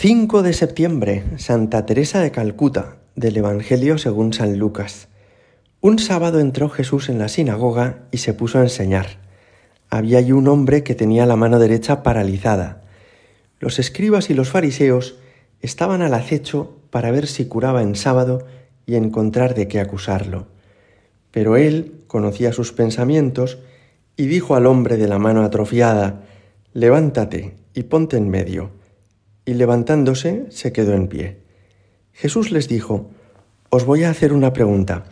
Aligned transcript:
5 0.00 0.44
de 0.44 0.52
septiembre, 0.52 1.24
Santa 1.38 1.84
Teresa 1.84 2.20
de 2.20 2.30
Calcuta, 2.30 2.98
del 3.16 3.36
Evangelio 3.36 3.98
según 3.98 4.32
San 4.32 4.56
Lucas. 4.56 5.08
Un 5.80 5.98
sábado 5.98 6.38
entró 6.38 6.68
Jesús 6.68 7.08
en 7.08 7.18
la 7.18 7.26
sinagoga 7.26 8.06
y 8.12 8.18
se 8.18 8.32
puso 8.32 8.60
a 8.60 8.62
enseñar. 8.62 9.18
Había 9.90 10.18
allí 10.18 10.30
un 10.30 10.46
hombre 10.46 10.84
que 10.84 10.94
tenía 10.94 11.26
la 11.26 11.34
mano 11.34 11.58
derecha 11.58 12.04
paralizada. 12.04 12.82
Los 13.58 13.80
escribas 13.80 14.30
y 14.30 14.34
los 14.34 14.50
fariseos 14.50 15.16
estaban 15.62 16.00
al 16.00 16.14
acecho 16.14 16.78
para 16.90 17.10
ver 17.10 17.26
si 17.26 17.46
curaba 17.46 17.82
en 17.82 17.96
sábado 17.96 18.46
y 18.86 18.94
encontrar 18.94 19.56
de 19.56 19.66
qué 19.66 19.80
acusarlo. 19.80 20.46
Pero 21.32 21.56
él 21.56 22.04
conocía 22.06 22.52
sus 22.52 22.70
pensamientos 22.70 23.58
y 24.16 24.26
dijo 24.26 24.54
al 24.54 24.66
hombre 24.66 24.96
de 24.96 25.08
la 25.08 25.18
mano 25.18 25.42
atrofiada, 25.42 26.22
Levántate 26.72 27.56
y 27.74 27.82
ponte 27.82 28.16
en 28.16 28.28
medio 28.28 28.78
y 29.48 29.54
levantándose 29.54 30.44
se 30.50 30.74
quedó 30.74 30.92
en 30.92 31.08
pie. 31.08 31.38
Jesús 32.12 32.50
les 32.50 32.68
dijo, 32.68 33.08
Os 33.70 33.86
voy 33.86 34.04
a 34.04 34.10
hacer 34.10 34.34
una 34.34 34.52
pregunta. 34.52 35.04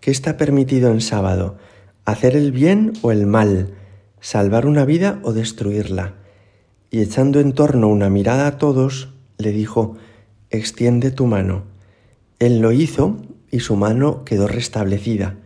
¿Qué 0.00 0.10
está 0.10 0.38
permitido 0.38 0.90
en 0.90 1.02
sábado? 1.02 1.58
¿Hacer 2.06 2.34
el 2.34 2.50
bien 2.50 2.94
o 3.02 3.12
el 3.12 3.26
mal? 3.26 3.74
¿Salvar 4.22 4.64
una 4.64 4.86
vida 4.86 5.20
o 5.22 5.34
destruirla? 5.34 6.14
Y 6.90 7.02
echando 7.02 7.40
en 7.40 7.52
torno 7.52 7.88
una 7.88 8.08
mirada 8.08 8.46
a 8.46 8.56
todos, 8.56 9.10
le 9.36 9.52
dijo, 9.52 9.98
Extiende 10.48 11.10
tu 11.10 11.26
mano. 11.26 11.64
Él 12.38 12.60
lo 12.60 12.72
hizo 12.72 13.18
y 13.50 13.60
su 13.60 13.76
mano 13.76 14.24
quedó 14.24 14.48
restablecida. 14.48 15.36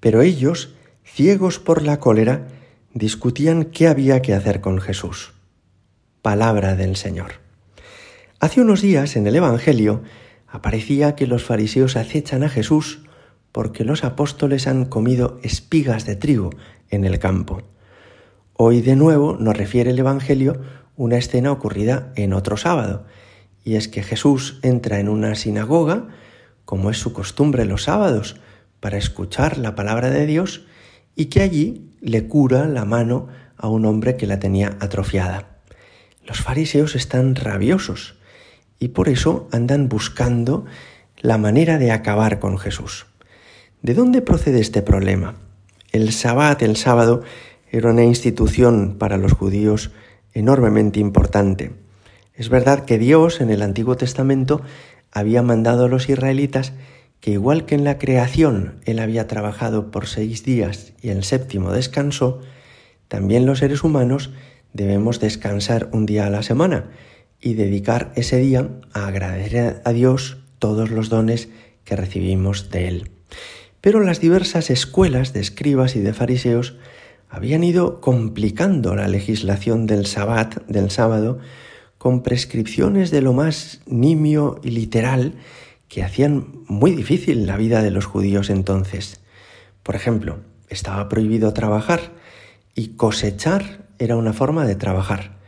Pero 0.00 0.22
ellos, 0.22 0.74
ciegos 1.04 1.60
por 1.60 1.82
la 1.82 2.00
cólera, 2.00 2.48
discutían 2.92 3.66
qué 3.66 3.86
había 3.86 4.20
que 4.20 4.34
hacer 4.34 4.60
con 4.60 4.80
Jesús. 4.80 5.34
Palabra 6.22 6.74
del 6.74 6.96
Señor. 6.96 7.41
Hace 8.42 8.60
unos 8.60 8.82
días 8.82 9.14
en 9.14 9.28
el 9.28 9.36
Evangelio 9.36 10.02
aparecía 10.48 11.14
que 11.14 11.28
los 11.28 11.44
fariseos 11.44 11.94
acechan 11.94 12.42
a 12.42 12.48
Jesús 12.48 13.04
porque 13.52 13.84
los 13.84 14.02
apóstoles 14.02 14.66
han 14.66 14.84
comido 14.84 15.38
espigas 15.44 16.06
de 16.06 16.16
trigo 16.16 16.50
en 16.90 17.04
el 17.04 17.20
campo. 17.20 17.62
Hoy 18.54 18.80
de 18.80 18.96
nuevo 18.96 19.36
nos 19.38 19.56
refiere 19.56 19.90
el 19.90 19.98
Evangelio 20.00 20.60
una 20.96 21.18
escena 21.18 21.52
ocurrida 21.52 22.12
en 22.16 22.32
otro 22.32 22.56
sábado, 22.56 23.06
y 23.62 23.76
es 23.76 23.86
que 23.86 24.02
Jesús 24.02 24.58
entra 24.62 24.98
en 24.98 25.08
una 25.08 25.36
sinagoga, 25.36 26.08
como 26.64 26.90
es 26.90 26.98
su 26.98 27.12
costumbre 27.12 27.64
los 27.64 27.84
sábados, 27.84 28.40
para 28.80 28.98
escuchar 28.98 29.56
la 29.56 29.76
palabra 29.76 30.10
de 30.10 30.26
Dios, 30.26 30.66
y 31.14 31.26
que 31.26 31.42
allí 31.42 31.92
le 32.00 32.26
cura 32.26 32.66
la 32.66 32.84
mano 32.86 33.28
a 33.56 33.68
un 33.68 33.86
hombre 33.86 34.16
que 34.16 34.26
la 34.26 34.40
tenía 34.40 34.76
atrofiada. 34.80 35.60
Los 36.26 36.40
fariseos 36.40 36.96
están 36.96 37.36
rabiosos 37.36 38.16
y 38.78 38.88
por 38.88 39.08
eso 39.08 39.48
andan 39.52 39.88
buscando 39.88 40.64
la 41.20 41.38
manera 41.38 41.78
de 41.78 41.92
acabar 41.92 42.40
con 42.40 42.58
Jesús. 42.58 43.06
¿De 43.80 43.94
dónde 43.94 44.22
procede 44.22 44.60
este 44.60 44.82
problema? 44.82 45.34
El 45.92 46.12
Sabbat, 46.12 46.62
el 46.62 46.76
sábado, 46.76 47.22
era 47.70 47.90
una 47.90 48.04
institución 48.04 48.96
para 48.98 49.16
los 49.16 49.32
judíos 49.32 49.92
enormemente 50.34 51.00
importante. 51.00 51.72
Es 52.34 52.48
verdad 52.48 52.84
que 52.84 52.98
Dios 52.98 53.40
en 53.40 53.50
el 53.50 53.62
Antiguo 53.62 53.96
Testamento 53.96 54.62
había 55.10 55.42
mandado 55.42 55.84
a 55.84 55.88
los 55.88 56.08
israelitas 56.08 56.72
que 57.20 57.30
igual 57.30 57.66
que 57.66 57.74
en 57.74 57.84
la 57.84 57.98
creación 57.98 58.80
Él 58.84 58.98
había 58.98 59.28
trabajado 59.28 59.90
por 59.90 60.06
seis 60.06 60.44
días 60.44 60.92
y 61.00 61.10
el 61.10 61.22
séptimo 61.22 61.72
descansó, 61.72 62.40
también 63.08 63.46
los 63.46 63.60
seres 63.60 63.84
humanos 63.84 64.30
debemos 64.72 65.20
descansar 65.20 65.88
un 65.92 66.06
día 66.06 66.26
a 66.26 66.30
la 66.30 66.42
semana 66.42 66.90
y 67.42 67.54
dedicar 67.54 68.12
ese 68.14 68.38
día 68.38 68.70
a 68.94 69.08
agradecer 69.08 69.82
a 69.84 69.92
Dios 69.92 70.38
todos 70.58 70.90
los 70.90 71.10
dones 71.10 71.48
que 71.84 71.96
recibimos 71.96 72.70
de 72.70 72.88
Él. 72.88 73.10
Pero 73.80 74.00
las 74.00 74.20
diversas 74.20 74.70
escuelas 74.70 75.32
de 75.32 75.40
escribas 75.40 75.96
y 75.96 76.00
de 76.00 76.14
fariseos 76.14 76.76
habían 77.28 77.64
ido 77.64 78.00
complicando 78.00 78.94
la 78.94 79.08
legislación 79.08 79.86
del 79.86 80.06
sabbat, 80.06 80.64
del 80.68 80.90
sábado, 80.90 81.40
con 81.98 82.22
prescripciones 82.22 83.10
de 83.10 83.22
lo 83.22 83.32
más 83.32 83.80
nimio 83.86 84.60
y 84.62 84.70
literal 84.70 85.34
que 85.88 86.02
hacían 86.02 86.62
muy 86.68 86.92
difícil 86.92 87.46
la 87.46 87.56
vida 87.56 87.82
de 87.82 87.90
los 87.90 88.06
judíos 88.06 88.50
entonces. 88.50 89.20
Por 89.82 89.96
ejemplo, 89.96 90.38
estaba 90.68 91.08
prohibido 91.08 91.52
trabajar 91.52 92.12
y 92.74 92.96
cosechar 92.96 93.86
era 93.98 94.16
una 94.16 94.32
forma 94.32 94.64
de 94.64 94.74
trabajar. 94.74 95.41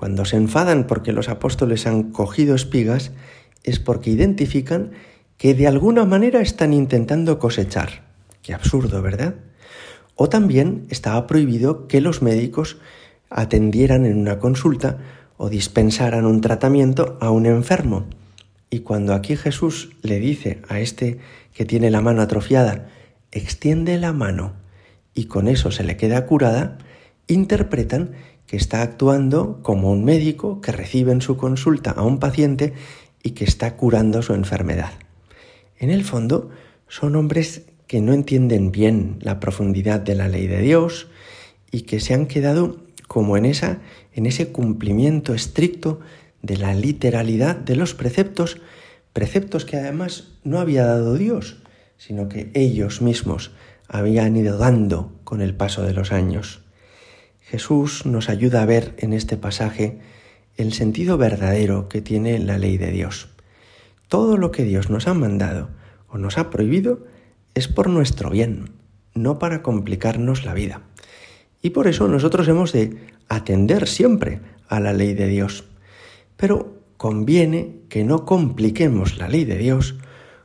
Cuando 0.00 0.24
se 0.24 0.38
enfadan 0.38 0.86
porque 0.86 1.12
los 1.12 1.28
apóstoles 1.28 1.86
han 1.86 2.04
cogido 2.04 2.54
espigas, 2.54 3.12
es 3.64 3.78
porque 3.78 4.08
identifican 4.08 4.92
que 5.36 5.52
de 5.52 5.66
alguna 5.66 6.06
manera 6.06 6.40
están 6.40 6.72
intentando 6.72 7.38
cosechar. 7.38 8.08
Qué 8.40 8.54
absurdo, 8.54 9.02
¿verdad? 9.02 9.34
O 10.14 10.30
también 10.30 10.86
estaba 10.88 11.26
prohibido 11.26 11.86
que 11.86 12.00
los 12.00 12.22
médicos 12.22 12.78
atendieran 13.28 14.06
en 14.06 14.16
una 14.16 14.38
consulta 14.38 14.96
o 15.36 15.50
dispensaran 15.50 16.24
un 16.24 16.40
tratamiento 16.40 17.18
a 17.20 17.30
un 17.30 17.44
enfermo. 17.44 18.06
Y 18.70 18.78
cuando 18.78 19.12
aquí 19.12 19.36
Jesús 19.36 19.90
le 20.00 20.18
dice 20.18 20.62
a 20.70 20.80
este 20.80 21.18
que 21.52 21.66
tiene 21.66 21.90
la 21.90 22.00
mano 22.00 22.22
atrofiada, 22.22 22.88
extiende 23.32 23.98
la 23.98 24.14
mano 24.14 24.54
y 25.12 25.26
con 25.26 25.46
eso 25.46 25.70
se 25.70 25.84
le 25.84 25.98
queda 25.98 26.24
curada, 26.24 26.78
interpretan 27.26 28.12
que 28.50 28.56
está 28.56 28.82
actuando 28.82 29.62
como 29.62 29.92
un 29.92 30.02
médico 30.02 30.60
que 30.60 30.72
recibe 30.72 31.12
en 31.12 31.20
su 31.20 31.36
consulta 31.36 31.92
a 31.92 32.02
un 32.02 32.18
paciente 32.18 32.72
y 33.22 33.30
que 33.30 33.44
está 33.44 33.76
curando 33.76 34.22
su 34.22 34.34
enfermedad. 34.34 34.90
En 35.78 35.88
el 35.88 36.02
fondo, 36.02 36.50
son 36.88 37.14
hombres 37.14 37.62
que 37.86 38.00
no 38.00 38.12
entienden 38.12 38.72
bien 38.72 39.18
la 39.20 39.38
profundidad 39.38 40.00
de 40.00 40.16
la 40.16 40.26
ley 40.26 40.48
de 40.48 40.62
Dios 40.62 41.06
y 41.70 41.82
que 41.82 42.00
se 42.00 42.12
han 42.12 42.26
quedado 42.26 42.78
como 43.06 43.36
en 43.36 43.44
esa 43.44 43.78
en 44.14 44.26
ese 44.26 44.50
cumplimiento 44.50 45.32
estricto 45.32 46.00
de 46.42 46.56
la 46.56 46.74
literalidad 46.74 47.54
de 47.54 47.76
los 47.76 47.94
preceptos, 47.94 48.60
preceptos 49.12 49.64
que 49.64 49.76
además 49.76 50.32
no 50.42 50.58
había 50.58 50.86
dado 50.86 51.14
Dios, 51.14 51.62
sino 51.98 52.28
que 52.28 52.50
ellos 52.54 53.00
mismos 53.00 53.52
habían 53.86 54.36
ido 54.36 54.58
dando 54.58 55.12
con 55.22 55.40
el 55.40 55.54
paso 55.54 55.84
de 55.84 55.92
los 55.92 56.10
años. 56.10 56.64
Jesús 57.50 58.06
nos 58.06 58.28
ayuda 58.28 58.62
a 58.62 58.64
ver 58.64 58.94
en 58.98 59.12
este 59.12 59.36
pasaje 59.36 59.98
el 60.56 60.72
sentido 60.72 61.18
verdadero 61.18 61.88
que 61.88 62.00
tiene 62.00 62.38
la 62.38 62.58
ley 62.58 62.78
de 62.78 62.92
Dios. 62.92 63.28
Todo 64.06 64.36
lo 64.36 64.52
que 64.52 64.62
Dios 64.62 64.88
nos 64.88 65.08
ha 65.08 65.14
mandado 65.14 65.68
o 66.08 66.16
nos 66.16 66.38
ha 66.38 66.48
prohibido 66.48 67.04
es 67.54 67.66
por 67.66 67.88
nuestro 67.88 68.30
bien, 68.30 68.70
no 69.14 69.40
para 69.40 69.62
complicarnos 69.62 70.44
la 70.44 70.54
vida. 70.54 70.82
Y 71.60 71.70
por 71.70 71.88
eso 71.88 72.06
nosotros 72.06 72.46
hemos 72.46 72.72
de 72.72 72.98
atender 73.28 73.88
siempre 73.88 74.38
a 74.68 74.78
la 74.78 74.92
ley 74.92 75.14
de 75.14 75.26
Dios. 75.26 75.64
Pero 76.36 76.78
conviene 76.98 77.80
que 77.88 78.04
no 78.04 78.26
compliquemos 78.26 79.18
la 79.18 79.26
ley 79.26 79.44
de 79.44 79.58
Dios 79.58 79.96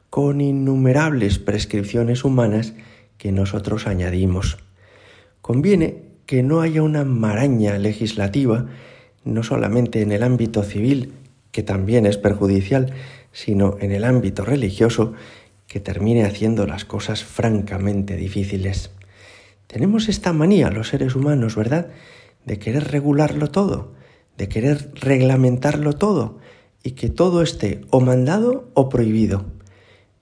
con 0.10 0.42
innumerables 0.42 1.38
prescripciones 1.38 2.24
humanas 2.24 2.74
que 3.20 3.32
nosotros 3.32 3.86
añadimos. 3.86 4.58
Conviene 5.44 6.15
que 6.26 6.44
no 6.44 6.62
haya 6.62 6.82
una 6.82 7.04
maraña 7.04 7.78
legislativa, 7.78 8.68
no 9.24 9.44
solamente 9.44 10.02
en 10.02 10.12
el 10.12 10.24
ámbito 10.24 10.64
civil, 10.64 11.14
que 11.52 11.64
también 11.64 12.06
es 12.06 12.18
perjudicial, 12.18 12.94
sino 13.32 13.78
en 13.80 13.92
el 13.92 14.04
ámbito 14.04 14.44
religioso, 14.44 15.14
que 15.68 15.80
termine 15.80 16.26
haciendo 16.26 16.66
las 16.68 16.86
cosas 16.86 17.24
francamente 17.24 18.16
difíciles. 18.16 18.92
Tenemos 19.68 20.10
esta 20.10 20.32
manía 20.32 20.70
los 20.70 20.90
seres 20.90 21.16
humanos, 21.16 21.56
¿verdad? 21.56 21.88
De 22.46 22.60
querer 22.60 22.92
regularlo 22.92 23.50
todo, 23.50 23.94
de 24.38 24.48
querer 24.48 24.92
reglamentarlo 24.96 25.94
todo 25.94 26.40
y 26.84 26.92
que 26.92 27.10
todo 27.10 27.42
esté 27.42 27.82
o 27.90 28.00
mandado 28.00 28.70
o 28.74 28.90
prohibido. 28.90 29.46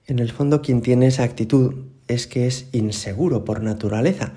En 0.06 0.18
el 0.18 0.32
fondo 0.32 0.62
quien 0.62 0.82
tiene 0.82 1.06
esa 1.06 1.24
actitud 1.24 1.74
es 2.08 2.26
que 2.26 2.46
es 2.46 2.68
inseguro 2.72 3.44
por 3.44 3.62
naturaleza 3.62 4.34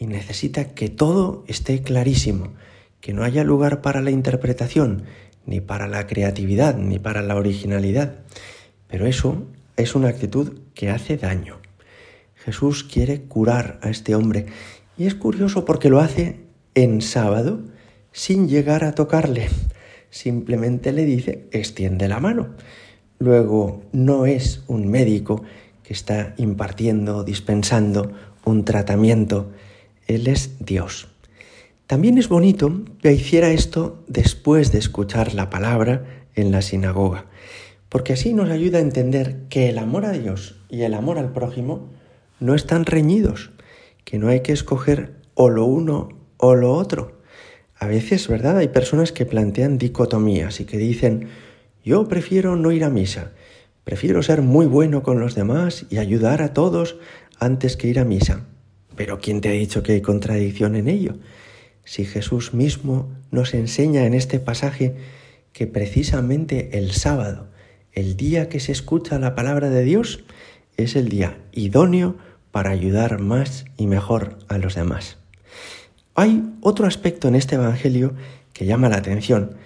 y 0.00 0.06
necesita 0.06 0.74
que 0.74 0.88
todo 0.88 1.44
esté 1.46 1.82
clarísimo, 1.82 2.54
que 3.00 3.12
no 3.12 3.22
haya 3.22 3.44
lugar 3.44 3.82
para 3.82 4.00
la 4.00 4.10
interpretación, 4.10 5.04
ni 5.44 5.60
para 5.60 5.86
la 5.86 6.06
creatividad, 6.06 6.76
ni 6.76 6.98
para 6.98 7.22
la 7.22 7.36
originalidad. 7.36 8.16
Pero 8.88 9.06
eso 9.06 9.46
es 9.76 9.94
una 9.94 10.08
actitud 10.08 10.58
que 10.74 10.90
hace 10.90 11.18
daño. 11.18 11.58
Jesús 12.34 12.82
quiere 12.82 13.22
curar 13.22 13.78
a 13.82 13.90
este 13.90 14.14
hombre 14.14 14.46
y 14.96 15.06
es 15.06 15.14
curioso 15.14 15.66
porque 15.66 15.90
lo 15.90 16.00
hace 16.00 16.40
en 16.74 17.02
sábado 17.02 17.60
sin 18.10 18.48
llegar 18.48 18.84
a 18.84 18.94
tocarle. 18.94 19.48
Simplemente 20.08 20.92
le 20.92 21.04
dice, 21.04 21.46
extiende 21.52 22.08
la 22.08 22.20
mano. 22.20 22.54
Luego, 23.18 23.82
no 23.92 24.24
es 24.24 24.64
un 24.66 24.88
médico 24.88 25.42
que 25.82 25.92
está 25.92 26.34
impartiendo, 26.38 27.22
dispensando 27.22 28.12
un 28.46 28.64
tratamiento, 28.64 29.50
él 30.14 30.26
es 30.26 30.56
Dios. 30.58 31.08
También 31.86 32.18
es 32.18 32.28
bonito 32.28 32.84
que 33.02 33.12
hiciera 33.12 33.50
esto 33.50 34.04
después 34.06 34.72
de 34.72 34.78
escuchar 34.78 35.34
la 35.34 35.50
palabra 35.50 36.24
en 36.34 36.52
la 36.52 36.62
sinagoga, 36.62 37.26
porque 37.88 38.12
así 38.12 38.32
nos 38.32 38.50
ayuda 38.50 38.78
a 38.78 38.82
entender 38.82 39.48
que 39.48 39.68
el 39.68 39.78
amor 39.78 40.04
a 40.04 40.12
Dios 40.12 40.60
y 40.68 40.82
el 40.82 40.94
amor 40.94 41.18
al 41.18 41.32
prójimo 41.32 41.88
no 42.38 42.54
están 42.54 42.86
reñidos, 42.86 43.50
que 44.04 44.18
no 44.18 44.28
hay 44.28 44.40
que 44.40 44.52
escoger 44.52 45.14
o 45.34 45.50
lo 45.50 45.64
uno 45.64 46.08
o 46.36 46.54
lo 46.54 46.72
otro. 46.72 47.20
A 47.76 47.86
veces, 47.86 48.28
¿verdad? 48.28 48.58
Hay 48.58 48.68
personas 48.68 49.10
que 49.12 49.26
plantean 49.26 49.78
dicotomías 49.78 50.60
y 50.60 50.64
que 50.64 50.78
dicen, 50.78 51.28
yo 51.84 52.06
prefiero 52.08 52.56
no 52.56 52.72
ir 52.72 52.84
a 52.84 52.90
misa, 52.90 53.32
prefiero 53.84 54.22
ser 54.22 54.42
muy 54.42 54.66
bueno 54.66 55.02
con 55.02 55.18
los 55.18 55.34
demás 55.34 55.86
y 55.90 55.98
ayudar 55.98 56.42
a 56.42 56.52
todos 56.52 56.98
antes 57.38 57.76
que 57.76 57.88
ir 57.88 57.98
a 57.98 58.04
misa. 58.04 58.46
Pero 59.00 59.18
¿quién 59.18 59.40
te 59.40 59.48
ha 59.48 59.52
dicho 59.52 59.82
que 59.82 59.92
hay 59.92 60.02
contradicción 60.02 60.76
en 60.76 60.86
ello? 60.86 61.14
Si 61.84 62.04
Jesús 62.04 62.52
mismo 62.52 63.10
nos 63.30 63.54
enseña 63.54 64.04
en 64.04 64.12
este 64.12 64.40
pasaje 64.40 64.94
que 65.54 65.66
precisamente 65.66 66.76
el 66.76 66.90
sábado, 66.90 67.48
el 67.92 68.14
día 68.18 68.50
que 68.50 68.60
se 68.60 68.72
escucha 68.72 69.18
la 69.18 69.34
palabra 69.34 69.70
de 69.70 69.84
Dios, 69.84 70.22
es 70.76 70.96
el 70.96 71.08
día 71.08 71.38
idóneo 71.52 72.18
para 72.50 72.72
ayudar 72.72 73.20
más 73.20 73.64
y 73.78 73.86
mejor 73.86 74.36
a 74.48 74.58
los 74.58 74.74
demás. 74.74 75.16
Hay 76.14 76.44
otro 76.60 76.86
aspecto 76.86 77.26
en 77.26 77.36
este 77.36 77.54
Evangelio 77.54 78.12
que 78.52 78.66
llama 78.66 78.90
la 78.90 78.98
atención, 78.98 79.56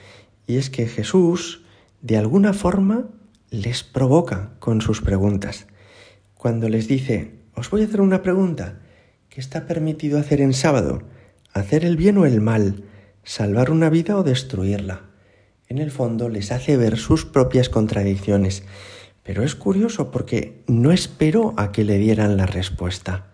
y 0.47 0.59
es 0.59 0.71
que 0.71 0.87
Jesús, 0.87 1.65
de 2.03 2.19
alguna 2.19 2.53
forma, 2.53 3.09
les 3.51 3.83
provoca 3.83 4.53
con 4.61 4.81
sus 4.81 5.01
preguntas. 5.01 5.67
Cuando 6.37 6.69
les 6.69 6.87
dice, 6.87 7.33
os 7.57 7.69
voy 7.69 7.83
a 7.83 7.87
hacer 7.87 8.01
una 8.01 8.23
pregunta, 8.23 8.79
¿qué 9.35 9.41
está 9.41 9.67
permitido 9.67 10.19
hacer 10.19 10.41
en 10.41 10.55
sábado? 10.55 11.03
¿Hacer 11.53 11.85
el 11.85 11.97
bien 11.97 12.17
o 12.19 12.25
el 12.25 12.41
mal? 12.41 12.85
¿Salvar 13.25 13.71
una 13.71 13.91
vida 13.91 14.17
o 14.17 14.23
destruirla? 14.23 15.03
En 15.69 15.79
el 15.79 15.91
fondo 15.91 16.29
les 16.29 16.53
hace 16.53 16.77
ver 16.77 16.97
sus 16.97 17.25
propias 17.25 17.69
contradicciones 17.69 18.63
pero 19.25 19.43
es 19.43 19.57
curioso 19.57 20.11
porque 20.11 20.63
no 20.69 20.93
esperó 20.93 21.55
a 21.57 21.73
que 21.73 21.83
le 21.83 21.99
dieran 21.99 22.37
la 22.37 22.47
respuesta. 22.47 23.27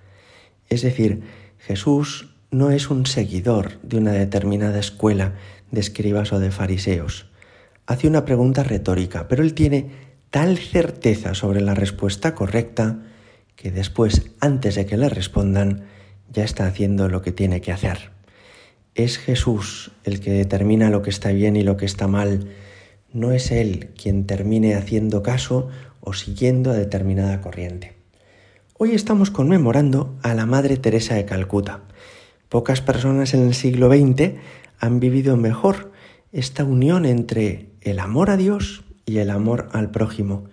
Es 0.68 0.82
decir, 0.82 1.22
Jesús 1.58 2.36
no 2.52 2.70
es 2.70 2.90
un 2.90 3.06
seguidor 3.06 3.80
de 3.82 3.98
una 3.98 4.12
determinada 4.12 4.78
escuela 4.78 5.34
de 5.72 5.80
escribas 5.80 6.32
o 6.32 6.38
de 6.38 6.52
fariseos. 6.52 7.26
Hace 7.86 8.06
una 8.06 8.24
pregunta 8.24 8.62
retórica, 8.62 9.26
pero 9.26 9.42
él 9.42 9.52
tiene 9.52 9.90
tal 10.30 10.58
certeza 10.58 11.34
sobre 11.34 11.60
la 11.60 11.74
respuesta 11.74 12.36
correcta 12.36 13.00
que 13.60 13.70
después, 13.70 14.30
antes 14.40 14.74
de 14.74 14.86
que 14.86 14.96
le 14.96 15.10
respondan, 15.10 15.84
ya 16.32 16.44
está 16.44 16.66
haciendo 16.66 17.10
lo 17.10 17.20
que 17.20 17.30
tiene 17.30 17.60
que 17.60 17.72
hacer. 17.72 18.10
Es 18.94 19.18
Jesús 19.18 19.92
el 20.02 20.20
que 20.20 20.30
determina 20.30 20.88
lo 20.88 21.02
que 21.02 21.10
está 21.10 21.30
bien 21.30 21.56
y 21.56 21.62
lo 21.62 21.76
que 21.76 21.84
está 21.84 22.08
mal, 22.08 22.48
no 23.12 23.32
es 23.32 23.50
él 23.50 23.90
quien 24.00 24.24
termine 24.24 24.76
haciendo 24.76 25.22
caso 25.22 25.68
o 26.00 26.14
siguiendo 26.14 26.70
a 26.70 26.74
determinada 26.74 27.42
corriente. 27.42 27.92
Hoy 28.78 28.92
estamos 28.92 29.30
conmemorando 29.30 30.16
a 30.22 30.32
la 30.32 30.46
Madre 30.46 30.78
Teresa 30.78 31.16
de 31.16 31.26
Calcuta. 31.26 31.82
Pocas 32.48 32.80
personas 32.80 33.34
en 33.34 33.46
el 33.46 33.52
siglo 33.52 33.90
XX 33.90 34.36
han 34.78 35.00
vivido 35.00 35.36
mejor 35.36 35.92
esta 36.32 36.64
unión 36.64 37.04
entre 37.04 37.66
el 37.82 37.98
amor 37.98 38.30
a 38.30 38.38
Dios 38.38 38.84
y 39.04 39.18
el 39.18 39.28
amor 39.28 39.68
al 39.72 39.90
prójimo. 39.90 40.44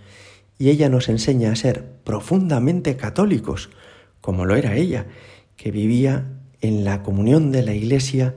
Y 0.57 0.69
ella 0.69 0.89
nos 0.89 1.09
enseña 1.09 1.51
a 1.51 1.55
ser 1.55 1.85
profundamente 2.03 2.97
católicos, 2.97 3.69
como 4.21 4.45
lo 4.45 4.55
era 4.55 4.75
ella, 4.75 5.05
que 5.55 5.71
vivía 5.71 6.25
en 6.61 6.83
la 6.83 7.03
comunión 7.03 7.51
de 7.51 7.63
la 7.63 7.73
Iglesia, 7.73 8.35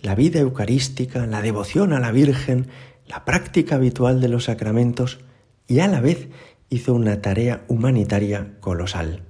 la 0.00 0.14
vida 0.14 0.40
eucarística, 0.40 1.26
la 1.26 1.42
devoción 1.42 1.92
a 1.92 2.00
la 2.00 2.12
Virgen, 2.12 2.66
la 3.06 3.24
práctica 3.24 3.76
habitual 3.76 4.20
de 4.20 4.28
los 4.28 4.44
sacramentos 4.44 5.20
y 5.66 5.80
a 5.80 5.88
la 5.88 6.00
vez 6.00 6.28
hizo 6.68 6.94
una 6.94 7.20
tarea 7.20 7.64
humanitaria 7.68 8.54
colosal. 8.60 9.22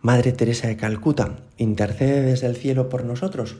Madre 0.00 0.32
Teresa 0.32 0.68
de 0.68 0.76
Calcuta, 0.76 1.38
intercede 1.56 2.22
desde 2.22 2.46
el 2.46 2.56
cielo 2.56 2.88
por 2.88 3.04
nosotros 3.04 3.56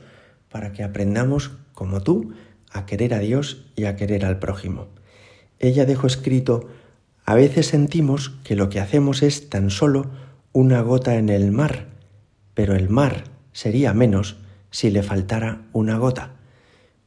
para 0.51 0.73
que 0.73 0.85
aprendamos, 0.85 1.53
como 1.73 2.03
tú, 2.03 2.33
a 2.71 2.87
querer 2.87 3.15
a 3.15 3.19
Dios 3.19 3.67
y 3.75 3.85
a 3.85 3.97
querer 3.97 4.25
al 4.25 4.39
prójimo. 4.39 4.89
Ella 5.59 5.87
dejó 5.87 6.07
escrito, 6.07 6.69
a 7.27 7.35
veces 7.35 7.67
sentimos 7.67 8.31
que 8.45 8.55
lo 8.55 8.69
que 8.69 8.79
hacemos 8.79 9.23
es 9.23 9.51
tan 9.51 9.71
solo 9.71 10.11
una 10.53 10.81
gota 10.81 11.17
en 11.17 11.29
el 11.29 11.51
mar, 11.51 11.89
pero 12.55 12.77
el 12.77 12.89
mar 12.89 13.25
sería 13.53 13.93
menos 13.93 14.37
si 14.71 14.91
le 14.91 15.03
faltara 15.03 15.63
una 15.73 15.99
gota. 15.99 16.37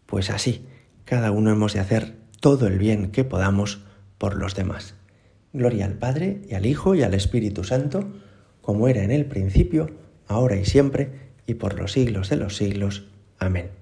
Pues 0.06 0.30
así, 0.30 0.66
cada 1.06 1.32
uno 1.32 1.52
hemos 1.52 1.74
de 1.74 1.80
hacer 1.80 2.18
todo 2.42 2.68
el 2.68 2.78
bien 2.78 3.12
que 3.12 3.24
podamos 3.24 3.80
por 4.18 4.36
los 4.36 4.56
demás. 4.56 4.96
Gloria 5.54 5.86
al 5.86 5.94
Padre 5.94 6.42
y 6.50 6.54
al 6.54 6.66
Hijo 6.66 6.96
y 6.96 7.02
al 7.02 7.14
Espíritu 7.14 7.64
Santo, 7.64 8.12
como 8.62 8.90
era 8.90 9.04
en 9.04 9.12
el 9.12 9.26
principio, 9.26 9.90
ahora 10.28 10.58
y 10.58 10.66
siempre, 10.66 11.32
y 11.48 11.56
por 11.56 11.80
los 11.80 11.94
siglos 11.94 12.30
de 12.30 12.36
los 12.36 12.58
siglos. 12.58 13.08
Amén. 13.40 13.79